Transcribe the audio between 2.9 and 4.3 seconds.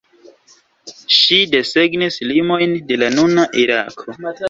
de la nuna Irako.